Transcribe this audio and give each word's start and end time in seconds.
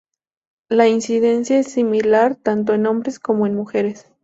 La 0.67 0.87
incidencia 0.87 1.59
es 1.59 1.71
similar 1.73 2.35
tanto 2.35 2.73
en 2.73 2.87
hombres 2.87 3.19
como 3.19 3.45
en 3.45 3.53
mujeres. 3.53 4.09